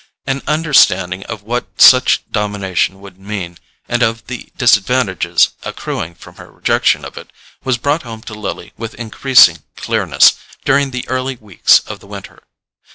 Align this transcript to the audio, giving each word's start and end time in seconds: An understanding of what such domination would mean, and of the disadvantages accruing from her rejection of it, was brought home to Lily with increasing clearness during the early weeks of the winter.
An 0.25 0.41
understanding 0.47 1.23
of 1.25 1.43
what 1.43 1.79
such 1.79 2.23
domination 2.31 3.01
would 3.01 3.19
mean, 3.19 3.59
and 3.87 4.01
of 4.01 4.25
the 4.25 4.49
disadvantages 4.57 5.49
accruing 5.61 6.15
from 6.15 6.37
her 6.37 6.51
rejection 6.51 7.05
of 7.05 7.17
it, 7.19 7.31
was 7.63 7.77
brought 7.77 8.01
home 8.01 8.21
to 8.23 8.33
Lily 8.33 8.73
with 8.77 8.95
increasing 8.95 9.59
clearness 9.77 10.33
during 10.65 10.89
the 10.89 11.07
early 11.07 11.35
weeks 11.35 11.81
of 11.81 11.99
the 11.99 12.07
winter. 12.07 12.41